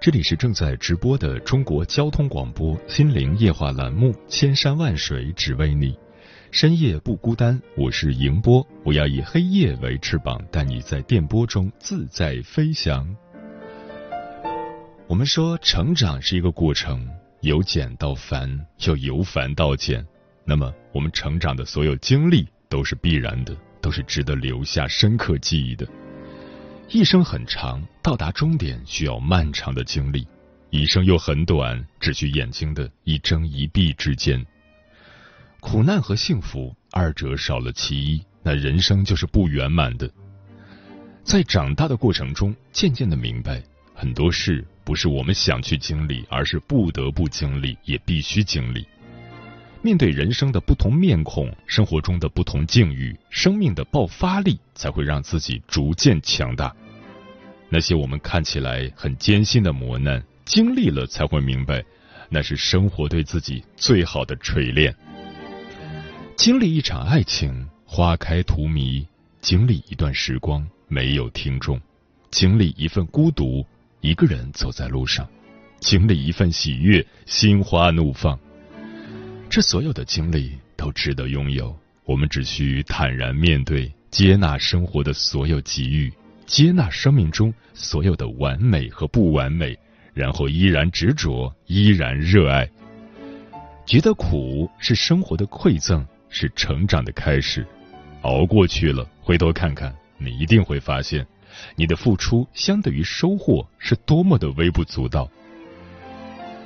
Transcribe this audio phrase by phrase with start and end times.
[0.00, 5.92] 这里是正在直播的中国交通广播心灵夜话栏目《千山万水只为你》，
[6.50, 13.16] 深夜不孤单，我是迎波，我要以黑夜为翅膀，带你在电波中自在飞翔。
[15.08, 17.08] 我们说，成长是一个过程，
[17.40, 20.06] 由简到繁，又由繁到简。
[20.44, 25.86] 那么，我们成长的所有经历都是必然的，都是值得留下深刻记忆的。
[26.88, 30.24] 一生很长，到达终点需要漫长的经历；
[30.70, 34.44] 一生又很短，只需眼睛的一睁一闭之间。
[35.58, 40.08] 苦难和幸福二者少了其一，那人生就是不圆满的。
[41.24, 43.60] 在长大的过程中，渐渐的明白，
[43.92, 48.86] 很多事不是我们想去经历，而是不得不经历，也必须经历。
[49.86, 56.74] 面对人生的不同面孔，生活中的不同境遇，生命的爆发力才会让自己逐渐强大。
[57.68, 61.84] 那些我们看起来很艰辛的磨难，经历了才会明白，
[62.28, 64.92] 那是生活对自己最好的锤炼。
[66.36, 69.06] 经历一场爱情，花开荼蘼；
[69.40, 71.78] 经历一段时光，没有听众；
[72.32, 73.64] 经历一份孤独，
[74.00, 75.24] 一个人走在路上；
[75.78, 78.36] 经历一份喜悦，心花怒放。
[79.48, 81.74] 这所有的经历都值得拥有，
[82.04, 86.12] 我们只需坦然面对，接纳生活的所有机遇，
[86.44, 89.76] 接纳生命中所有的完美和不完美，
[90.12, 92.68] 然后依然执着，依然热爱。
[93.86, 97.66] 觉得苦是生活的馈赠，是成长的开始。
[98.22, 101.26] 熬过去了，回头看看，你一定会发现，
[101.76, 105.30] 你的付出相对于收获是多么的微不足道。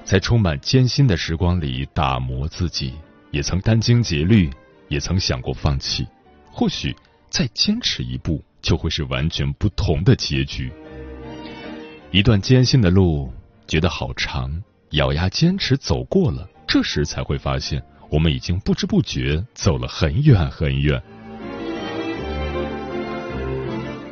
[0.05, 2.95] 在充满艰辛的时光里打磨自己，
[3.31, 4.51] 也曾殚精竭虑，
[4.89, 6.07] 也曾想过放弃。
[6.51, 6.95] 或许
[7.29, 10.73] 再坚持一步，就会是完全不同的结局。
[12.11, 13.33] 一段艰辛的路，
[13.69, 17.81] 觉得好长，咬牙坚持走过了，这时才会发现，
[18.11, 21.01] 我们已经不知不觉走了很远很远。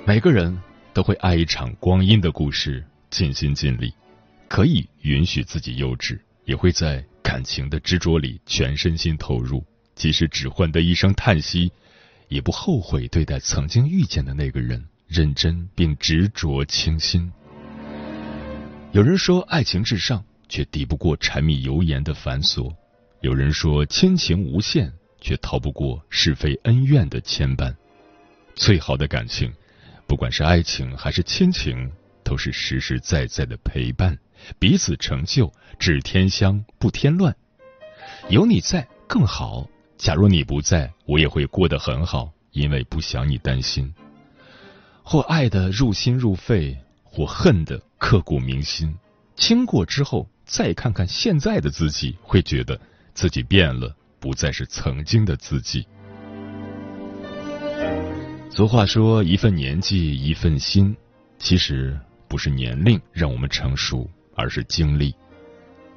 [0.07, 0.57] 每个人
[0.95, 3.93] 都会爱一场光阴的故事，尽心尽力。
[4.49, 9.65] 可以允许自己幼稚，也会在感情的执着里全身心投入，
[9.95, 11.71] 即使只换得一声叹息，
[12.29, 17.31] 也不后悔对待曾经遇见的那个人认真并执着倾心。
[18.93, 22.75] 有人说爱情至上，却抵不过柴米油盐的繁琐；
[23.21, 27.75] 有人说亲情无限，却逃不过是非恩怨的牵绊。
[28.55, 29.53] 最好的感情，
[30.07, 31.93] 不管是爱情还是亲情，
[32.25, 34.19] 都是实实在在的陪伴。
[34.59, 37.35] 彼此成就，只添香不添乱。
[38.29, 39.69] 有你在更好。
[39.97, 43.93] 假如你不在，我也会过得很好，因为不想你担心。
[45.03, 48.95] 或爱的入心入肺，或恨的刻骨铭心。
[49.35, 52.81] 经过之后，再看看现在的自己，会觉得
[53.13, 55.87] 自己变了，不再是曾经的自己。
[58.51, 60.97] 俗话说：“一份年纪一份心。”
[61.39, 64.09] 其实不是年龄让我们成熟。
[64.39, 65.13] 而是经历，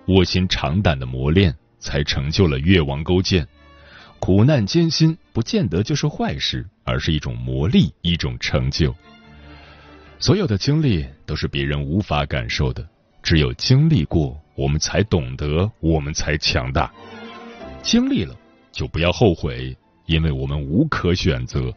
[0.08, 3.48] 卧薪尝胆的磨练，才成就了越王勾践。
[4.20, 8.94] 苦难艰辛不见得就是坏事，而是一种磨砺，一种成就。
[10.20, 12.84] 所有的经历都是别人无法感受的，
[13.22, 16.92] 只有经历过，我们才懂得，我们才强大。
[17.84, 18.36] 经历了
[18.72, 19.76] 就不要后悔，
[20.08, 21.72] 因为我们无可选择。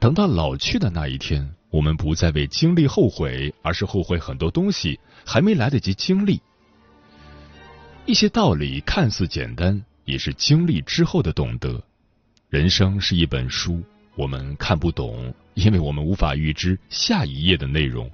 [0.00, 1.48] 等到老去的那一天。
[1.70, 6.40] 我们不再为经历后悔，而是后悔很多东西还没来得及经历。
[8.06, 11.80] 一些道理看似简单，也是经历之后的懂得。
[12.48, 13.80] 人生是一本书，
[14.16, 18.10] 我们看不懂，因为我们无法预知下一页的内容。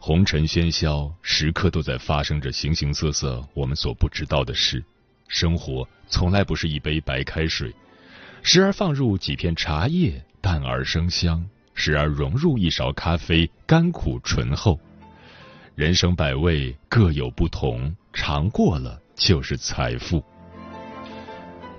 [0.00, 4.84] 红尘喧嚣，时刻都在发生着形形色色我们所不知道的事。
[5.28, 7.72] 生活从来不是一杯白开水，
[8.42, 11.42] 时而放入几片茶叶，淡而生香；
[11.74, 14.78] 时而融入一勺咖啡，甘苦醇厚。
[15.74, 20.22] 人生百味各有不同，尝过了就是财富。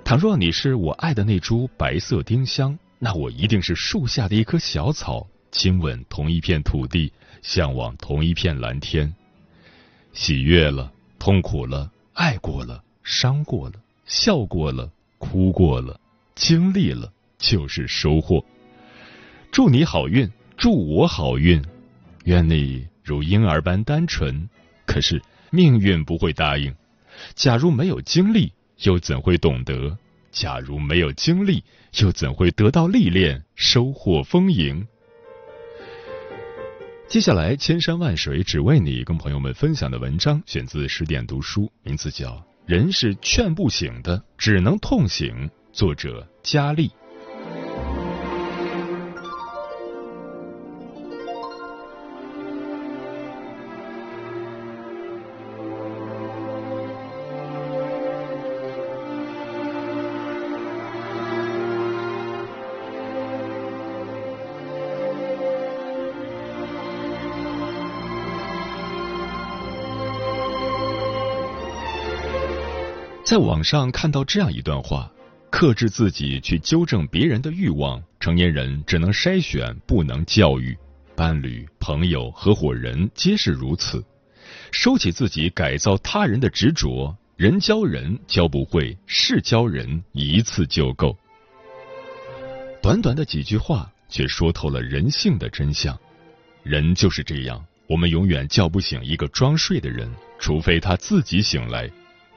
[0.04, 7.12] 倘若你是我爱的那株白色丁香，那我一定是树下的一棵小草，亲吻同一片土地，
[7.42, 9.12] 向往同一片蓝天。
[10.12, 15.98] 喜悦了，痛苦了，爱过了，伤过了，笑过了，哭过了，
[16.34, 18.44] 经历了，就是收获。
[19.56, 21.64] 祝你好运，祝我好运，
[22.24, 22.86] 愿你。
[23.02, 24.50] 如婴儿般单纯，
[24.84, 26.74] 可是命运不会答应。
[27.34, 29.96] 假如没有经历，又怎会懂得？
[30.30, 31.64] 假如没有经历，
[32.02, 34.86] 又怎会得到历练，收获丰盈？
[37.08, 42.28] 接下来，千山万水只为你，跟朋友们分享的文章选自十点读书，名字叫
[42.66, 46.90] 《人是劝不醒的，只能痛醒》，作者佳丽。
[73.26, 75.10] 在网上看到这样一段话：
[75.50, 80.76] 克制自己去纠正别人的欲望，成年人只能筛选，不能教育；
[81.16, 84.00] 伴侣、朋友、合伙人皆是如此。
[84.70, 91.18] 收起自己改造他人的执着，人教人教不会，事教人一次就够。
[92.80, 95.98] 短短的几句话，却说透了人性的真相。
[96.62, 100.08] 人就是这样，我们永远叫不醒一个装睡的人，
[100.38, 101.90] 除非他自己醒来。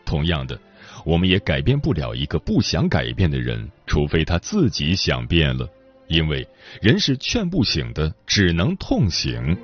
[0.03, 0.59] 同样的。
[1.05, 5.67] 我们也改变不了一个不想改变的人，除非他自己想变了。
[6.07, 6.47] 因为
[6.81, 9.55] 人是劝不醒的，只能痛醒。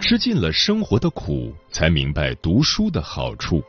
[0.00, 3.62] 吃尽了生活的苦，才明白读书的好处。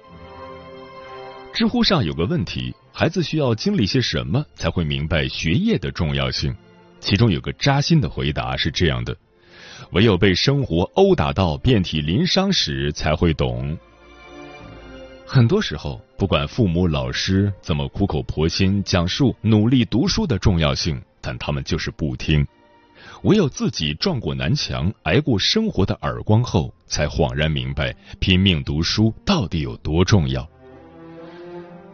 [1.54, 6.54] 知乎上有个问题：孩子需要经历些什么才会明白学业的重要性？
[7.00, 9.16] 其中有个扎心的回答是这样的。
[9.92, 13.78] 唯有被生活殴打到遍体鳞伤时，才会懂。
[15.26, 22.46] 很多时候，不管父母、老师怎么苦口婆心讲述努力读书的重要性，但他们就是不听。
[23.24, 30.48] 唯有自己撞过南墙，挨过生活的耳光后，才恍然明白拼命读书到底有多重要。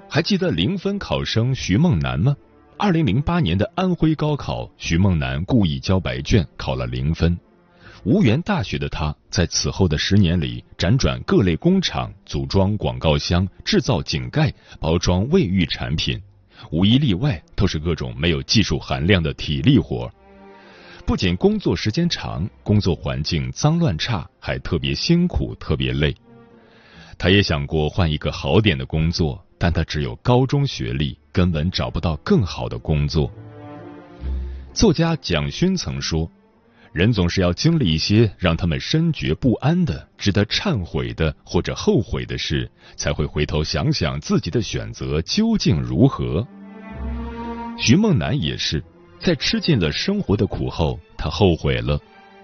[0.09, 2.35] 还记得零分考生徐梦楠吗？
[2.77, 7.37] 二零零八年的安徽高考，徐梦楠故意交白卷，考了零分。
[8.03, 16.19] 无缘大学的他，在此后的十年里，辗转各类工厂，组装广告箱，制造井盖，包装卫浴产品，
[16.71, 20.11] 无一例外都是各种没有技术含量的体力活。
[21.05, 26.15] 不仅工作时间长，工作环境脏乱差，还特别辛苦，特别累。
[27.19, 33.31] 他也想过换一个好点的工作，但他只有高中学历，根本找不到更好的工作。
[34.73, 36.27] 作家蒋勋曾说。
[36.93, 46.45] 人总是要经历一些让他们深觉不安的、值得忏悔的或者后悔的事，才会回头想想自己的选择究竟如何。
[47.77, 48.83] 徐梦楠也是
[49.21, 51.97] 在吃尽了生活的苦后，他后悔了。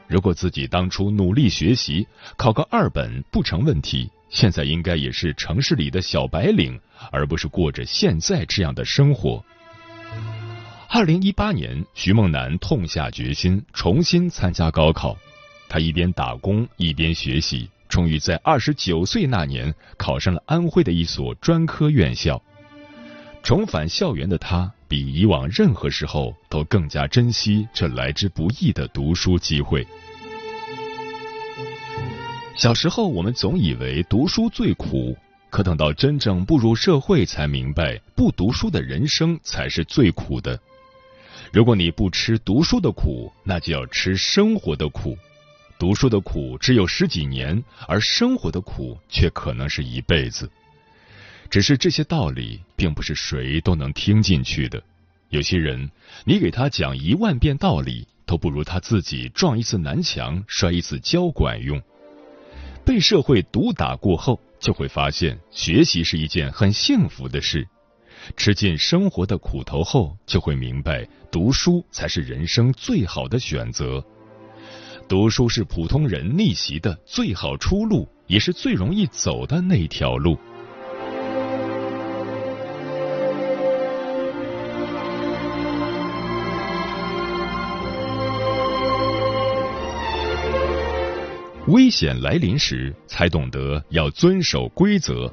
[0.08, 6.80] 如果自己当初努力学习，考个二本不成问题，现在应该也是城市里的小白领，
[7.12, 9.44] 而不是过着现在这样的生活。
[10.90, 15.18] 二零一八年，徐梦楠痛下决心重新参加高考。
[15.68, 22.42] 他一边打工一边学习，终于在二十九岁那年考上了安徽的一所专科院校。
[23.44, 29.86] 重返校园的他，比以往任何时候都更加珍惜这来之不易的读书机会。
[32.56, 35.16] 小时候，我们总以为读书最苦，
[35.50, 40.58] 可等到真正步入社会，才明白不读书的人生才是最苦的。
[41.52, 45.18] 如果你不吃读书的苦，那就要吃生活的苦。
[45.80, 50.50] 读书的苦只有十几年，而生活的苦却可能是一辈子。
[51.50, 54.82] 只是这些道理并不是谁都能听进去的。
[55.30, 55.90] 有些人，
[56.26, 61.82] 你给他讲一万遍道理，都不如他自己撞一次南墙、摔一次跤管用。
[62.86, 67.68] 被社会毒打过后，就会发现学习是一件很幸福的事。
[68.36, 74.04] 吃尽生活的苦头后，就会明白读书才是人生最好的选择。
[75.08, 80.38] 读书是普通人逆袭的最好出路，也是最容易走的那条路。
[91.68, 95.30] 危险来临时，才懂得要遵守规则。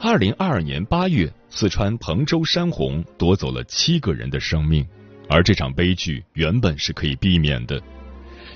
[0.00, 4.86] 二零二二年八月，四川彭州山洪夺走了七个人的生命，
[5.28, 7.82] 而这场悲剧原本是可以避免的，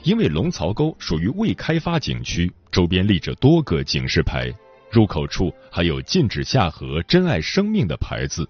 [0.03, 4.53] 因为龙槽沟属于未开发景区，周边立着多个警示牌，
[4.91, 8.49] 入口处还有禁止下河、珍爱生命的牌子，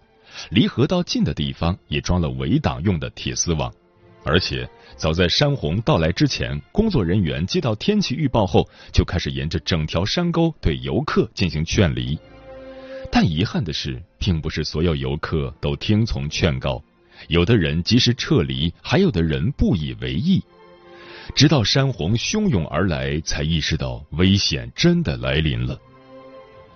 [0.51, 3.73] 离河道近的地方也装了围挡用的铁丝网。
[4.25, 12.19] 而且，早在山洪到来之前，工作人员接到天气预报后，就开始沿着整条山沟对游客进行劝离。
[13.15, 16.83] 但遗憾的是，并不是所有游客都听从劝告，
[17.29, 20.43] 有的人及时撤离，还有的人不以为意。
[21.35, 25.79] 直到山洪汹涌而来，才意识到危险真的来临了。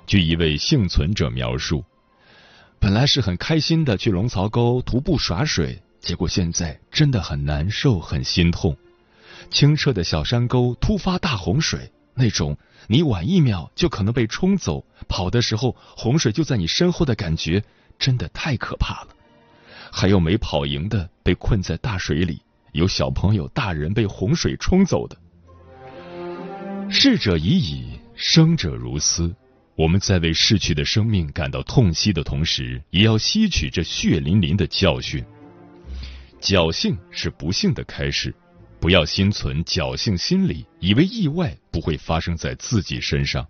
[0.07, 1.83] 据一位幸存者描述，
[2.79, 5.83] 本来是很开心的去龙槽沟徒步耍水。
[6.01, 8.77] 结果现在真的很难受，很心痛。
[9.51, 12.57] 清澈的小山沟突发大洪水，那种
[12.89, 17.63] 你晚一秒就可能被冲走，跑的时候洪水就在你身后的感觉，
[17.99, 19.09] 真的太可怕了。
[19.93, 22.41] 还有没跑赢的被困在大水里，
[22.73, 25.17] 有小朋友、大人被洪水冲走的。
[26.89, 29.35] 逝者已矣，生者如斯。
[29.75, 35.23] 我们在为逝去的生命感到痛惜的同时，也要吸取这血淋淋的教训。
[36.41, 38.35] 侥幸是不幸的开始，
[38.87, 43.45] 不要心存侥幸心理，以为意外不会发生在自己身上。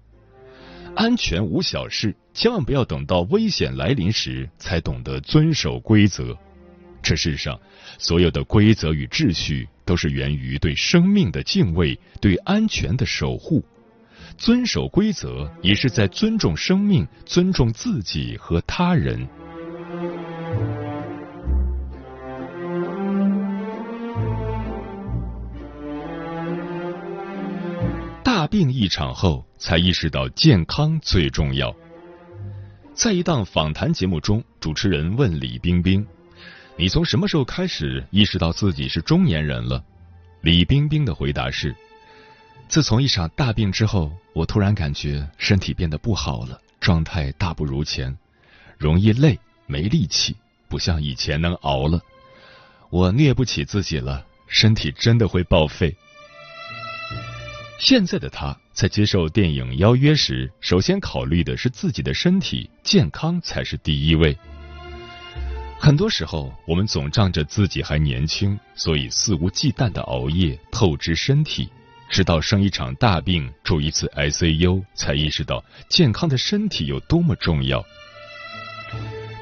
[0.95, 6.35] 安全无小事，千万不要等到危险来临时才懂得遵守规则。
[7.02, 7.61] 这世上
[7.99, 13.62] 所有的规则与秩序，都是源于对生命的敬畏，对安全的守护。
[14.38, 19.28] 遵守规则，也是在尊重生命，尊重自己和他人。
[28.59, 31.77] 病一场后，才意识到健康最重要。
[32.95, 36.07] 在一档访谈节目中，主持人问李冰冰
[36.75, 39.85] ：“你从什么时候开始意识到自己是中年人了？”
[40.41, 41.77] 李冰冰的回答是
[42.67, 48.17] ：“自从一场大病之后，我突然感觉身体变得不好了，状态大不如前，
[48.79, 50.35] 容易累，没力气，
[50.67, 52.01] 不像以前能熬了。
[52.89, 55.95] 我虐不起自己了，身体真的会报废。”
[57.78, 64.37] 现在的他在接受电影邀约时，首先考虑的是自己的身体健康才是第一位。
[65.78, 71.68] 很多时候，我们总仗着自己还年轻，所以肆无忌惮的熬夜透支身体，
[72.09, 77.85] 直到生一场大病住一次 ICU，才意识到健康的身体有多么重要。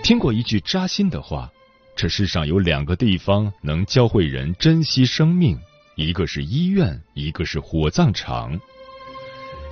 [0.02, 1.50] 听过一句扎心的话：
[1.96, 5.56] 这世上有两个地方能教会人珍惜生命。
[5.96, 8.58] 一个是医院，一个是火葬场。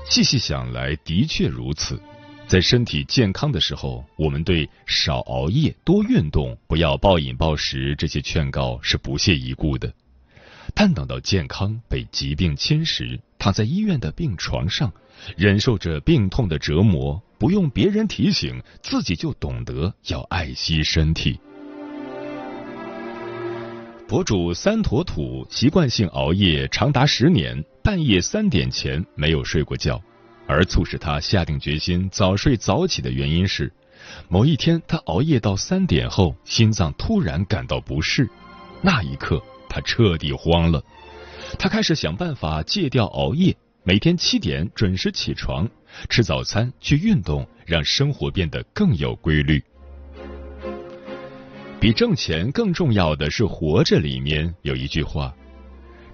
[0.09, 2.00] 细细想来，的确如此。
[2.47, 9.93] 在身体健康的时候，我们对少熬夜、多运动、不要暴饮暴食这些劝告是不屑一顾的。
[10.75, 14.93] 但等到健康被疾病侵蚀，躺在医院的病床上，
[15.37, 21.41] 忍受着病痛的折磨，不用别人提醒，自己就懂得要爱惜身体。
[24.12, 29.99] 博主三坨土习惯性熬夜长达十年，半夜三点前没有睡过觉。
[30.47, 33.73] 而促使他下定决心早睡早起的原因是，
[34.28, 38.28] 某一天他熬夜到三点后，心脏突然感到不适。
[38.83, 40.85] 那一刻，他彻底慌了。
[41.59, 45.66] 他开始想办法戒掉熬夜，每天七点准时起床，
[46.11, 49.64] 吃早餐，去运动，让生活变得更有规律。
[51.83, 53.99] 比挣钱更重要的是活着。
[53.99, 55.35] 里面有一句话：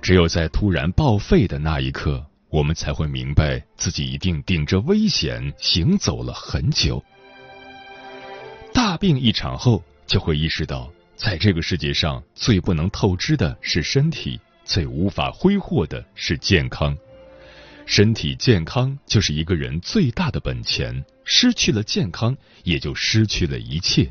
[0.00, 7.04] 只有在突然报废的那一刻，我们才会明白自己一定顶着危险行走了很久。
[8.72, 16.96] 大病一场后，就会意识到，在这个世界上最不能透支的是身体，最无法挥霍的是健康。
[17.84, 22.34] 身体健康就是一个人最大的本钱，失去了健康，
[22.64, 24.10] 也就失去了一切。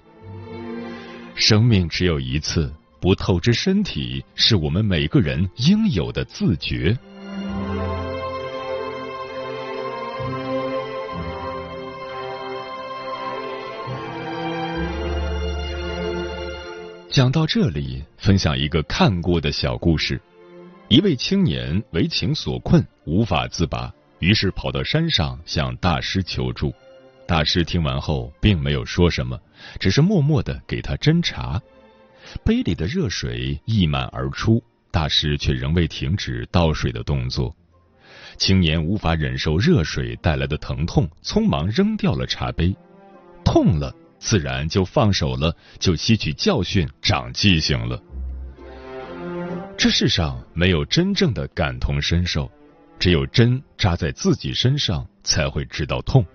[1.39, 6.98] 生命只有一次，不透支身体是我们每个人应有的自觉。
[17.08, 20.20] 讲到这里，分享一个看过的小故事。
[20.88, 26.74] 一位青年为情所困，无法自拔，于是跑到山上向大师求助。
[27.27, 29.38] 大师听完后，并没有说什么，
[29.79, 31.62] 只是默默的给他斟茶。
[32.43, 37.53] 杯里的热水溢满而出，大师却仍未停止倒水的动作。
[38.38, 42.74] 青年无法忍受热水带来的疼痛，匆忙扔掉了茶杯。
[43.43, 48.01] 痛了，自然就放手了，就吸取教训，长记性了。
[49.77, 52.50] 这世上没有真正的感同身受，
[52.98, 56.25] 只有针扎在自己身上，才会知道痛。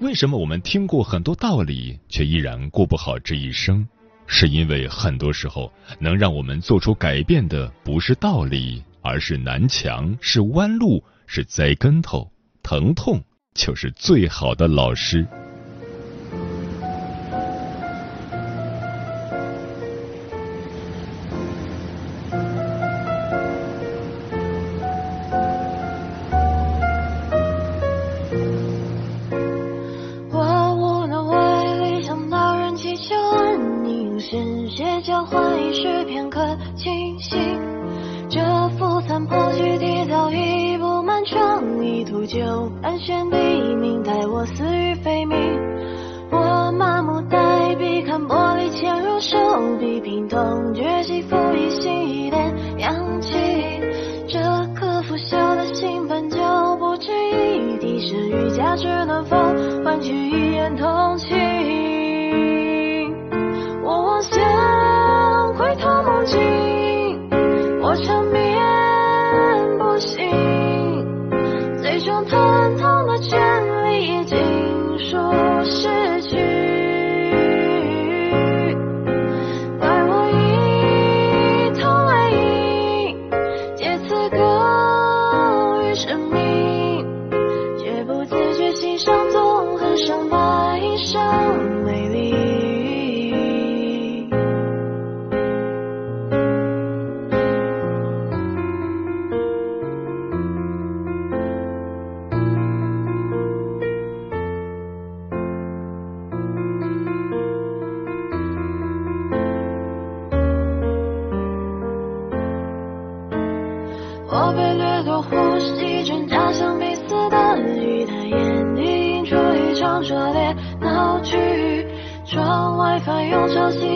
[0.00, 3.86] 为什么我们听过很多道理，却依然过不好这一生？
[4.26, 12.30] 是因为很多时候，能让我们做出改变的不是道理，而是南墙，是弯路，是栽跟头。
[12.62, 13.22] 疼痛
[13.54, 15.26] 就是最好的老师。
[46.30, 49.38] 我麻木呆笔，看玻璃嵌入手
[49.78, 53.32] 臂，凭痛觉技赋予新一点氧气。
[54.28, 54.38] 这
[54.74, 56.38] 颗腐朽的心本就
[56.78, 59.45] 不值一提，剩余价值能否？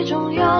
[0.01, 0.50] 最重要。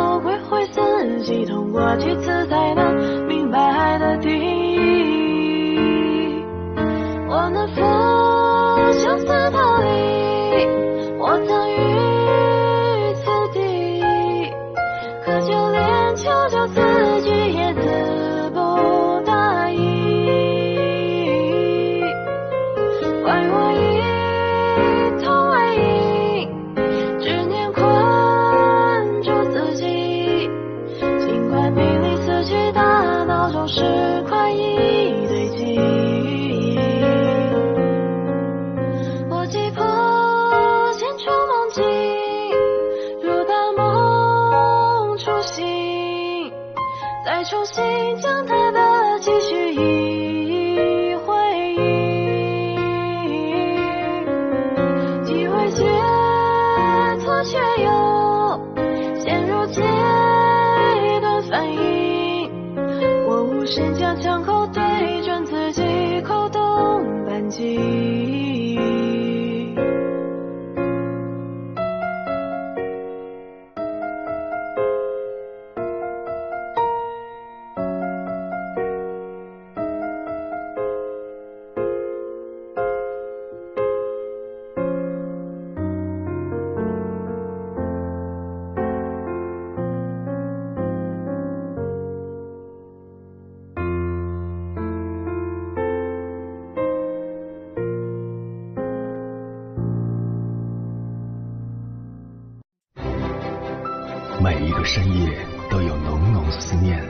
[104.83, 107.01] 深夜都有浓浓思念，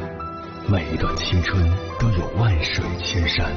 [0.68, 1.64] 每一段青春
[2.00, 3.50] 都有万水千山，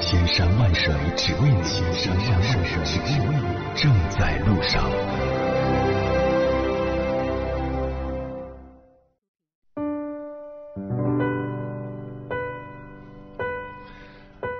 [0.00, 1.62] 千山万水只为你，
[1.94, 4.90] 千山万水只为你，正在路上。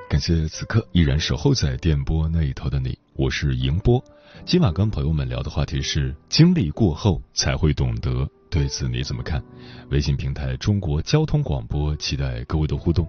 [0.09, 4.03] 感谢此刻依然守候在电波那一头的你，我是迎波。
[4.45, 8.29] 今晚跟朋友们聊的话题是：经历过后才会懂得。
[8.53, 9.43] 对此你怎么看？
[9.89, 13.09] 微信平台中国交通广播，期待各位的互动。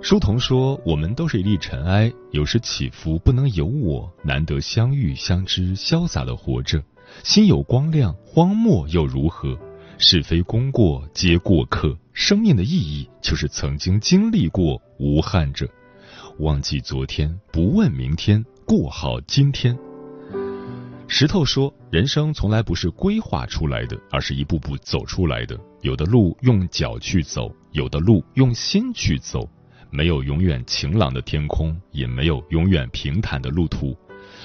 [0.00, 4.10] 书童说：“我们都是一粒尘埃，有时起伏不能由我。
[4.24, 6.82] 难得相遇相知，潇洒的活着，
[7.22, 9.58] 心有光亮，荒漠又如何？
[9.98, 15.68] 是非功过皆过客，生命的意义就是曾经经历过，无憾着。
[16.38, 19.78] 忘记昨天，不问明天，过好今天。”
[21.12, 25.58] 石头说：“人生从来不是规划出来的，而是一步步走出来的。
[25.82, 29.46] 有的路用脚去走，有的路用心去走。”
[29.90, 33.94] 没有永远晴朗的天空，也没有永远平坦的路途。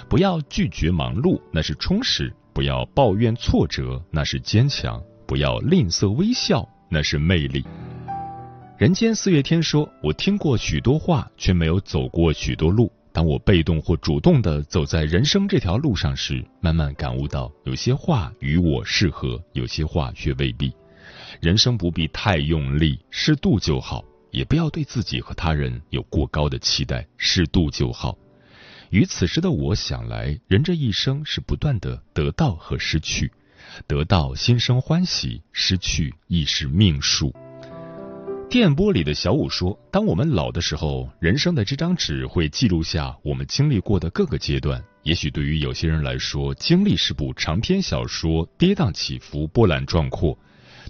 [0.09, 7.63] 不要拒绝忙碌，那是充实；不要抱怨挫折，那是坚强；不要吝啬微笑，那是魅力。
[8.79, 12.91] 人间四月天说：“我听过许多话，却没有走过许多路。
[13.15, 20.69] 当我被动或主动的走在人生这条路上时，慢慢感悟到，有些话与我适合，有些话却未必。
[21.39, 28.17] 人生不必太用力，适度就好。”也不要对自己和他人有过高的期待，适度就好。
[28.89, 33.31] 于此时的我想来，人这一生是不断的得到和失去，
[33.87, 37.33] 得到心生欢喜，失去亦是命数。
[38.49, 44.81] 电波里的小五说：“当我们老的时候，人生的这张纸会记录下我们经历过的各个阶段。
[45.03, 50.37] 也许对于有些人来说，经历是部长篇小说，跌宕起伏，波澜壮阔。”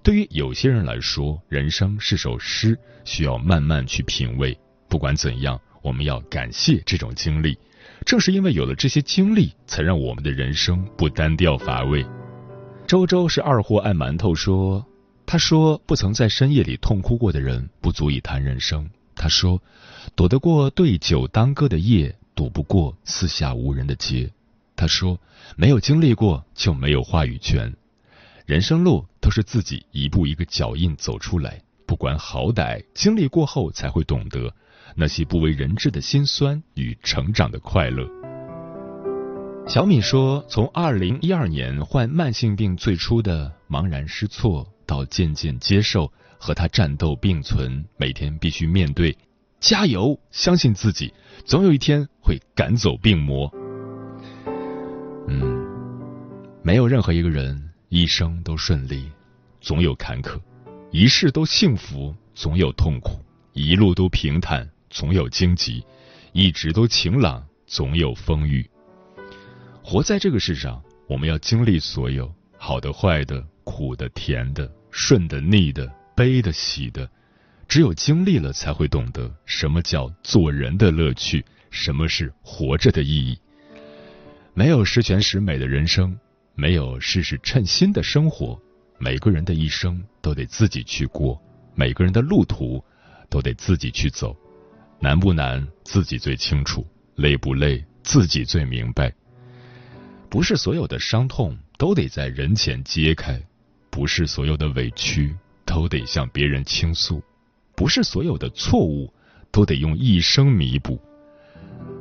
[0.04, 4.56] 对于有些人来说，人生是首诗，需要慢慢去品味。
[4.88, 7.58] 不管怎样，我们要感谢这种经历。
[8.06, 12.06] 正是因为有了这些经历，才让我们的人生不单调乏味。
[12.86, 14.86] 周周是二货爱馒头说
[15.36, 18.89] ：“他说不曾在深夜里痛哭过的人，不足以谈人生。
[19.17, 19.62] 他说，
[20.15, 24.32] 躲得过对酒当歌的夜，躲不过四下无人的街。
[24.78, 25.19] 他说，
[25.58, 27.76] 没有经历过就没有话语权。”
[28.48, 34.54] 人生路都是自己一步一个脚印走出来，不管好歹，经历过后才会懂得
[34.95, 38.08] 那些不为人知的辛酸与成长的快乐。
[39.67, 49.17] 小米说：“从二零一二年患慢性病最初的茫然失措，到渐渐接受和他战斗并存，每天必须面对，
[49.60, 51.13] 加油，相信自己，
[51.45, 53.52] 总有一天会赶走病魔。”
[55.28, 55.41] 嗯，
[56.63, 57.71] 没有任何一个人。
[57.89, 59.10] 一生都顺利，
[59.62, 60.38] 总有坎坷；
[60.91, 63.12] 一世都幸福，总有痛苦；
[63.54, 65.82] 一路都平坦，总有荆棘；
[66.34, 68.69] 一直都晴朗，总有风雨。
[69.82, 72.30] 活在这个世上，我们要经历所有
[72.67, 77.08] 好的、坏的、苦的、甜的、顺的、逆的、悲的、喜的。
[77.67, 83.38] 只有经历了，才会懂得什么叫做人的乐趣，什么是活着的意义。
[84.56, 86.17] 没有十全十美的人生。
[86.56, 88.60] 没有事事称心的生活，
[88.97, 91.39] 每个人的一生都得自己去过，
[91.75, 92.84] 每个人的路途
[93.30, 94.36] 都得自己去走，
[94.99, 99.13] 难不难自己最清楚，累不累自己最明白。
[100.32, 103.41] 不是所有的伤痛都得在人前揭开，
[103.89, 105.35] 不是所有的委屈
[105.65, 107.21] 都得向别人倾诉，
[107.75, 109.13] 不是所有的错误
[109.51, 110.99] 都得用一生弥补。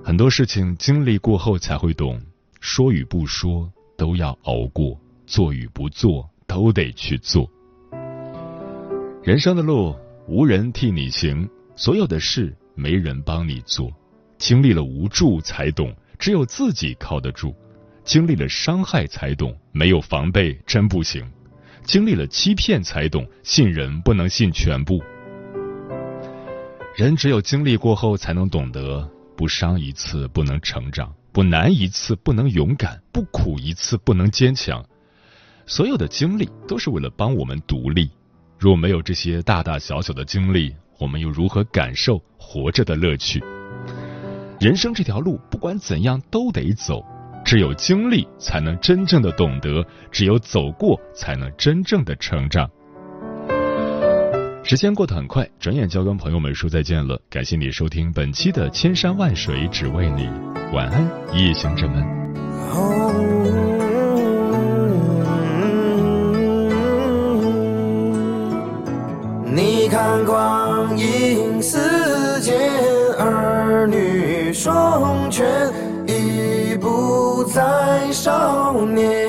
[0.05, 2.21] 很多事情经历过后才会懂，
[2.61, 3.71] 说与不说。
[3.97, 7.49] 都要熬过，做与不做都得去做。
[9.23, 9.95] 人生的路
[10.27, 13.89] 无人替你行，所有的事没人帮你做。
[14.37, 17.55] 经历了无助才懂，只有自己靠得住；
[18.05, 21.25] 经历了伤害才懂，没有防备真不行；
[21.85, 25.03] 经历了欺骗才懂，信人不能信全部。
[26.97, 31.13] 人只有经历过后，才能懂得，不伤一次不能成长。
[31.33, 34.85] 不难一次不能勇敢，不苦一次不能坚强。
[35.67, 38.09] 所有的经历都是为了帮我们独立。
[38.57, 43.43] 若没有这些大大小小的经历，我们又如何感受活着的乐趣？
[44.61, 47.05] 人生这条路，不管怎样都得走。
[47.45, 52.69] 只有经历，才能真正的懂得；只有走过，才能真正的成长。
[54.63, 57.21] 时间过得很快，转眼就要跟朋友们说再见了。
[57.29, 60.27] 感谢你收听本期的《千山万水只为你》，
[60.75, 61.07] 晚安，
[61.39, 62.03] 夜行者们。
[69.55, 72.59] 你看，光阴似箭，
[73.19, 75.47] 儿女双全，
[77.45, 79.29] 再少年。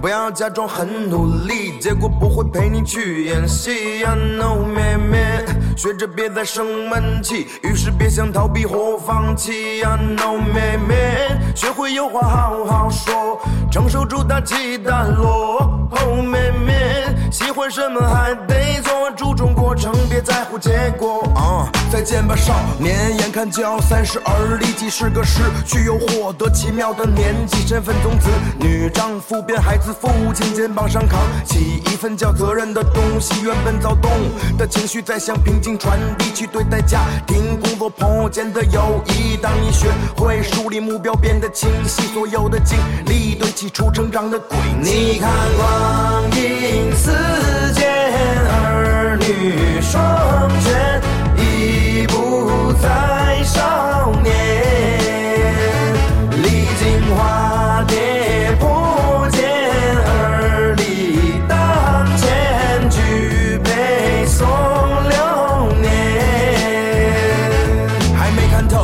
[0.00, 4.02] 不要假装很努力，结果不会陪你去演戏。
[4.02, 5.44] I know，绵绵。
[5.76, 9.82] 学着别再生闷气，于是别想逃避或放弃。
[9.82, 13.38] I know 妹妹，学会有话好好说，
[13.70, 15.88] 承受住大起大落。
[15.90, 21.30] Oh 妹妹，喜欢什么还得做，注重过程，别在乎结果。
[21.34, 28.28] 啊，再见吧少年，眼看就要三十而立，既是个失去又获得奇妙的年纪，身份从子
[28.60, 34.08] 女丈夫变孩子父亲，肩膀上扛起一份叫责任的东西，原本躁动
[34.56, 39.36] 的情绪在向平静传递，去对待家庭、工作、朋友间的友谊。
[39.36, 44.90] 当你学会树立目标，变得清晰，所有的经历堆砌出成长的轨迹。
[44.90, 47.10] 你看光阴似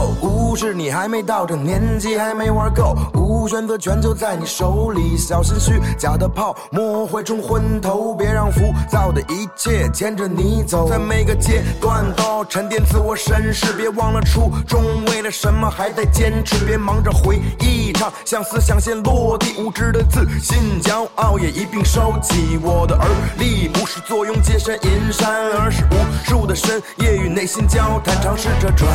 [0.07, 22.59] 没看是，你还没到这年纪，还没玩够，无选择权就在你手里，小心虚假的泡沫会冲昏头，别让浮躁的一切牵着你走，在每个阶段都沉淀自我审视，别忘了初衷，为了什么还在坚持，别忙着回忆场，像思想先落地，无知的自信、骄傲也一并收起。
[22.63, 23.07] 我的耳
[23.39, 28.89] 力不是坐拥金山银山，而是无数的深夜与内心交谈，尝试着转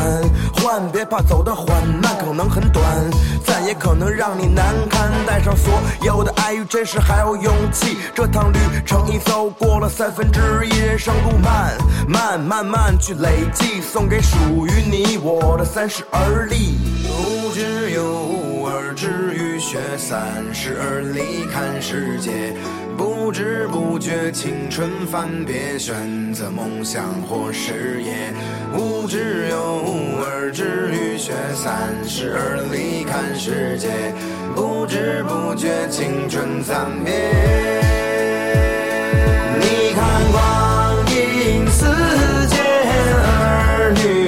[0.56, 2.84] 换，别怕走到缓慢，可能很短，
[3.46, 5.10] 但也可能让你难堪。
[5.26, 11.76] 带上所有的爱与真实，还有勇气，这趟旅程已走过了三分之一，人生路漫
[12.08, 16.78] 漫，慢慢去累积，送给属于你我的三十而立。
[17.08, 20.20] 无知有无而志于学，三
[20.52, 22.54] 十而立看世界。
[23.24, 28.34] 不知不觉青春翻别，选择梦想或事业。
[28.76, 33.88] 无知有无而志于学，三十而立看世界。
[34.56, 37.12] 不知不觉青春暂别。
[39.60, 41.86] 你看光阴似
[42.48, 42.58] 箭，
[43.22, 44.21] 儿女